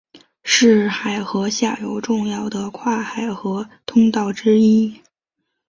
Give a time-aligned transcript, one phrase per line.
[0.43, 4.99] 是海河下游重要的跨海河通道之一。